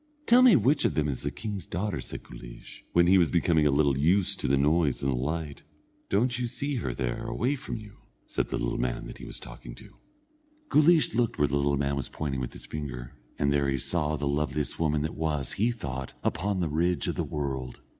[0.25, 3.67] "Tell me which of them is the king's daughter," said Guleesh, when he was becoming
[3.67, 5.61] a little used to the noise and the light.
[6.09, 9.39] "Don't you see her there away from you?" said the little man that he was
[9.39, 9.97] talking to.
[10.69, 14.15] Guleesh looked where the little man was pointing with his finger, and there he saw
[14.15, 17.81] the loveliest woman that was, he thought, upon the ridge of the world.